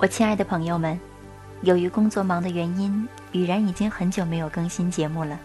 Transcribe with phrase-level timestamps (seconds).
[0.00, 0.98] 我亲爱的朋友们，
[1.60, 5.38] 由于工作忙的原因，雨然已经很久没有更新节目了。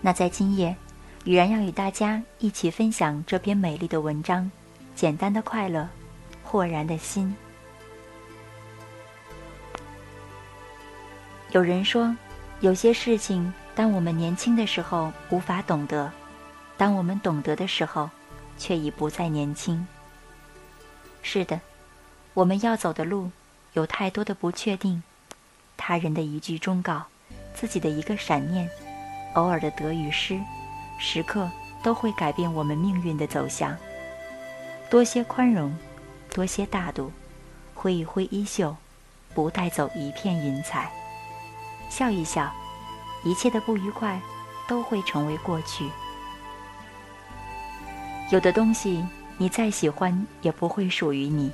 [0.00, 0.76] 那在今夜，
[1.24, 4.48] 雨然要与大家一起分享这篇美丽的文章：
[4.94, 5.88] 简单的快乐，
[6.44, 7.34] 豁然的心。
[11.50, 12.16] 有人说，
[12.60, 16.08] 有些事情，当我们年轻的时候无法懂得，
[16.76, 18.08] 当我们懂得的时候，
[18.56, 19.84] 却已不再年轻。
[21.22, 21.60] 是的，
[22.34, 23.28] 我们要走的路。
[23.78, 25.04] 有太多的不确定，
[25.76, 27.06] 他人的一句忠告，
[27.54, 28.68] 自己的一个闪念，
[29.34, 30.36] 偶尔的得与失，
[30.98, 31.48] 时刻
[31.80, 33.76] 都会改变我们命运的走向。
[34.90, 35.78] 多些宽容，
[36.34, 37.12] 多些大度，
[37.72, 38.76] 挥一挥衣袖，
[39.32, 40.90] 不带走一片云彩。
[41.88, 42.52] 笑一笑，
[43.24, 44.20] 一切的不愉快
[44.66, 45.88] 都会成为过去。
[48.32, 49.06] 有的东西
[49.36, 51.52] 你再喜欢也不会属于你，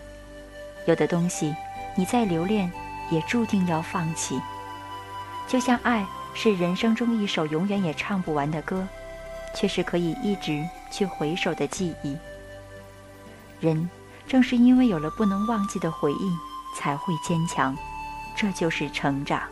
[0.86, 1.54] 有的东西。
[1.96, 2.70] 你再留恋，
[3.10, 4.40] 也注定要放弃。
[5.46, 8.86] 就像爱是人生中一首永远也唱不完的歌，
[9.54, 12.16] 却是可以一直去回首的记忆。
[13.60, 13.88] 人
[14.26, 16.32] 正是因为有了不能忘记的回忆，
[16.76, 17.76] 才会坚强。
[18.36, 19.42] 这就是成长。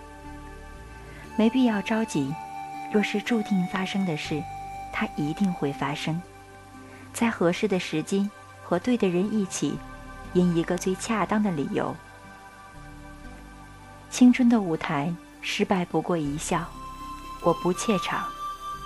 [1.37, 2.35] 没必要着急，
[2.93, 4.43] 若是注定发生的事，
[4.93, 6.21] 它一定会发生。
[7.13, 8.29] 在合适的时机
[8.65, 9.79] 和对的人一起，
[10.33, 11.95] 因一个最恰当的理由。
[14.13, 15.11] 青春的舞台，
[15.41, 16.63] 失败不过一笑。
[17.41, 18.23] 我不怯场，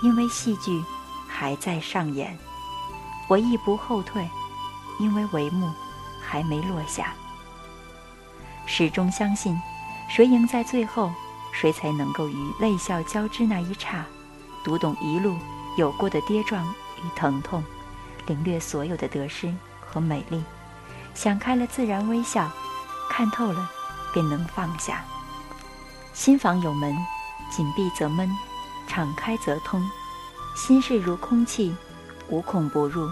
[0.01, 0.81] 因为戏剧
[1.27, 2.29] 还在上演；
[3.27, 4.25] 我亦不后退，
[4.99, 5.69] 因为帷幕
[6.25, 7.13] 还没落下。
[8.65, 9.61] 始终相信，
[10.09, 11.11] 谁赢在最后，
[11.51, 14.05] 谁才能够于泪笑交织那一刹，
[14.63, 15.37] 读懂一路
[15.77, 16.65] 有过的跌撞
[17.03, 17.61] 与疼痛，
[18.27, 19.53] 领略所有的得失
[19.85, 20.41] 和美丽。
[21.13, 22.47] 想开了，自然微笑；
[23.09, 23.69] 看透了，
[24.13, 25.03] 便能放下。
[26.17, 26.97] 心房有门，
[27.47, 28.27] 紧闭则闷，
[28.87, 29.87] 敞开则通。
[30.55, 31.75] 心事如空气，
[32.27, 33.07] 无孔不入。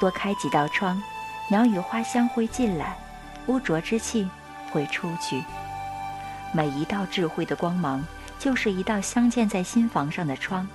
[0.00, 1.00] 多开几道窗，
[1.48, 2.98] 鸟语花香会进来，
[3.46, 4.28] 污浊之气
[4.72, 5.40] 会出去。
[6.52, 8.04] 每一道智慧的光芒，
[8.40, 10.66] 就是一道镶嵌在心房上的窗。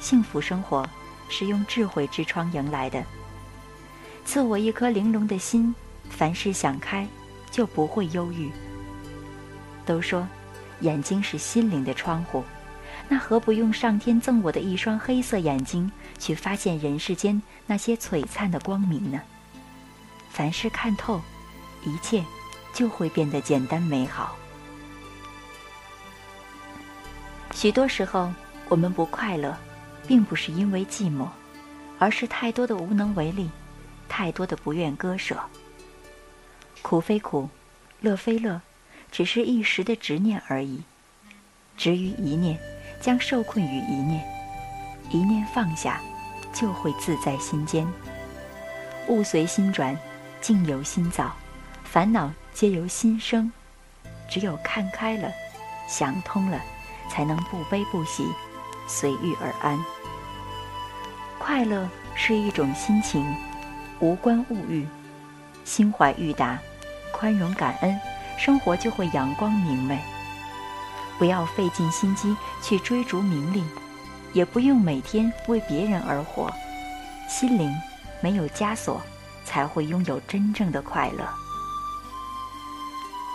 [0.00, 0.84] 幸福生活
[1.28, 3.04] 是用智慧之窗迎来的。
[4.24, 5.72] 赐我一颗玲珑的心，
[6.10, 7.06] 凡事想开，
[7.52, 8.50] 就不会忧郁。
[9.86, 10.26] 都说。
[10.82, 12.44] 眼睛是心灵的窗户，
[13.08, 19.20] 那何不用上天赠我的一双黑色眼睛，去发现人世间那些璀璨的光明呢？
[20.30, 21.20] 凡事看透，
[21.84, 22.24] 一切
[22.72, 24.36] 就会变得简单美好。
[27.54, 28.32] 许多时候，
[28.68, 29.56] 我们不快乐，
[30.06, 31.28] 并不是因为寂寞，
[31.98, 33.48] 而是太多的无能为力，
[34.08, 35.38] 太多的不愿割舍。
[36.80, 37.48] 苦非苦，
[38.00, 38.60] 乐非乐。
[39.12, 40.80] 只是一时的执念而已，
[41.76, 42.58] 执于一念，
[42.98, 44.22] 将受困于一念；
[45.10, 46.00] 一念放下，
[46.52, 47.86] 就会自在心间。
[49.08, 49.94] 物随心转，
[50.40, 51.30] 境由心造，
[51.84, 53.52] 烦恼皆由心生。
[54.30, 55.30] 只有看开了，
[55.86, 56.58] 想通了，
[57.10, 58.26] 才能不悲不喜，
[58.88, 59.78] 随遇而安。
[61.38, 63.22] 快乐是一种心情，
[64.00, 64.86] 无关物欲，
[65.64, 66.58] 心怀裕达，
[67.12, 68.00] 宽容感恩。
[68.44, 69.96] 生活就会阳光明媚。
[71.16, 73.62] 不要费尽心机去追逐名利，
[74.32, 76.52] 也不用每天为别人而活。
[77.28, 77.72] 心灵
[78.20, 79.00] 没有枷锁，
[79.44, 81.24] 才会拥有真正的快乐。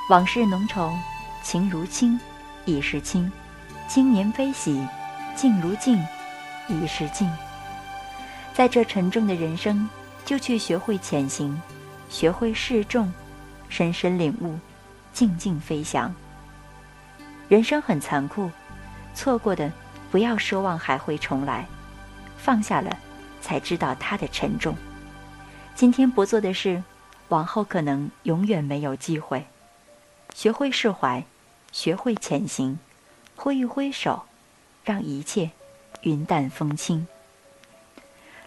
[0.10, 0.92] 往事浓稠，
[1.42, 2.20] 情如清，
[2.66, 3.32] 已是清；
[3.88, 4.86] 经年悲喜，
[5.38, 5.98] 静如静，
[6.68, 7.32] 已是静。
[8.54, 9.88] 在这沉重的人生，
[10.26, 11.62] 就去学会潜行，
[12.10, 13.10] 学会示众，
[13.70, 14.60] 深深领悟。
[15.18, 16.14] 静静飞翔。
[17.50, 18.52] 人生很残酷，
[19.16, 19.74] 错过的
[20.12, 21.66] 不要奢望还会重来，
[22.38, 22.96] 放下了，
[23.42, 24.76] 才知道它的沉重。
[25.74, 26.84] 今天不做的事，
[27.30, 29.44] 往后可能永远没有机会。
[30.36, 31.26] 学会释怀，
[31.72, 32.78] 学会前行，
[33.36, 34.22] 挥一挥手，
[34.84, 35.50] 让一切
[36.02, 37.08] 云淡风轻。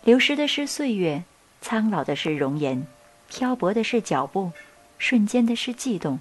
[0.05, 1.25] 流失的是岁月，
[1.61, 2.87] 苍老的是容颜，
[3.29, 4.53] 漂泊的是脚步。
[4.99, 6.21] 瞬间的是悸动，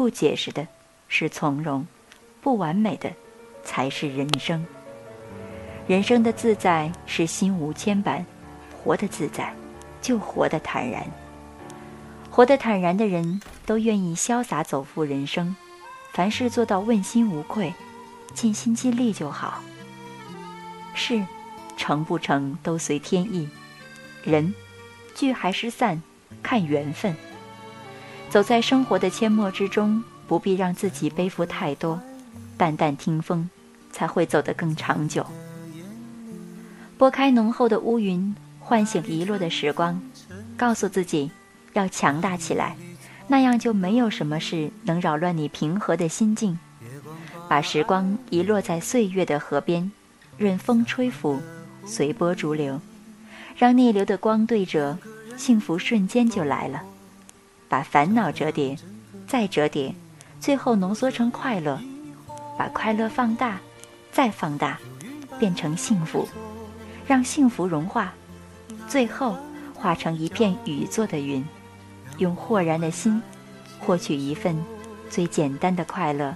[0.00, 0.66] 不解释的
[1.08, 1.86] 是从容，
[2.40, 3.12] 不完美的
[3.62, 4.66] 才是人生。
[5.86, 8.24] 人生的自在是心无牵绊，
[8.82, 9.54] 活得自在，
[10.00, 11.04] 就活得坦然。
[12.30, 15.54] 活得坦然的人都愿意潇洒走赴人生，
[16.14, 17.74] 凡事做到问心无愧，
[18.32, 19.62] 尽心尽力就好。
[20.94, 21.22] 事
[21.76, 23.50] 成不成都随天意，
[24.24, 24.54] 人
[25.14, 26.02] 聚还是散，
[26.42, 27.14] 看缘分。
[28.30, 32.00] 走在生活的阡陌之中，不必让自己背负太多，
[32.56, 33.50] 淡淡听风，
[33.90, 35.26] 才会走得更长久。
[36.96, 40.00] 拨开浓厚的乌云，唤醒遗落的时光，
[40.56, 41.32] 告诉自己
[41.72, 42.76] 要强大起来，
[43.26, 46.56] 那样就没有什么事能扰乱你平和的心境。
[47.48, 49.90] 把时光遗落在岁月的河边，
[50.38, 51.40] 任风吹拂，
[51.84, 52.80] 随波逐流，
[53.56, 54.96] 让逆流的光对折，
[55.36, 56.84] 幸福瞬间就来了。
[57.70, 58.76] 把烦恼折叠，
[59.28, 59.94] 再折叠，
[60.40, 61.80] 最后浓缩成快乐。
[62.58, 63.60] 把快乐放大，
[64.10, 64.78] 再放大，
[65.38, 66.28] 变成幸福。
[67.06, 68.12] 让幸福融化，
[68.88, 69.36] 最后
[69.72, 71.46] 化成一片雨做的云，
[72.18, 73.22] 用豁然的心
[73.78, 74.56] 获取一份
[75.08, 76.34] 最简单的快乐。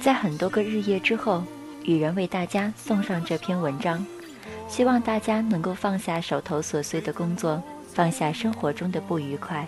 [0.00, 1.44] 在很多个日夜之后，
[1.84, 4.04] 雨人为大家送上这篇文章，
[4.66, 7.62] 希望大家能够放下手头琐碎的工作，
[7.94, 9.66] 放下生活中的不愉快，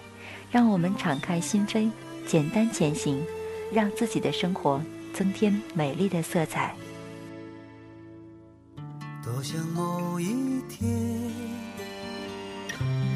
[0.51, 1.89] 让我们敞开心扉，
[2.27, 3.25] 简单前行，
[3.73, 4.83] 让自己的生活
[5.15, 6.75] 增添美丽的色彩。
[9.25, 10.91] 多想某一天，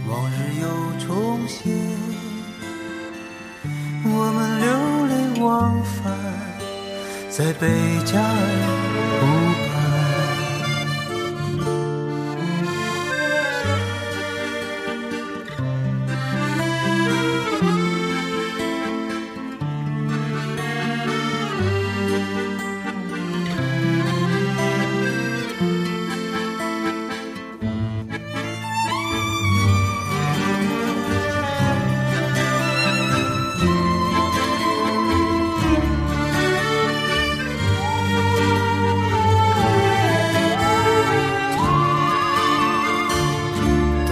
[0.09, 0.69] 往日又
[1.05, 1.73] 重现，
[4.05, 4.69] 我们流
[5.07, 6.17] 连忘返
[7.29, 7.67] 在贝
[8.05, 9.40] 加尔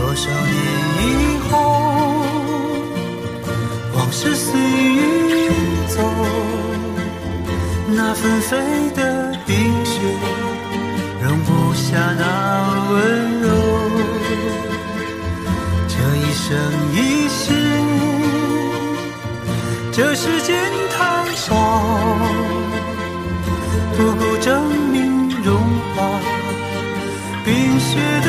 [0.09, 0.57] 多少年
[1.03, 1.53] 以后，
[3.95, 5.53] 往事随云
[5.87, 6.03] 走，
[7.89, 8.15] 那。
[8.15, 8.57] 纷飞
[8.97, 10.01] 的冰雪，
[11.23, 12.23] 容不下那
[12.91, 13.49] 温柔。
[15.87, 16.49] 这一生
[16.95, 17.53] 一世，
[19.93, 20.57] 这世间
[20.91, 21.55] 太少，
[23.95, 24.49] 不够证
[24.91, 25.55] 明融
[25.95, 26.19] 化
[27.45, 28.29] 冰雪的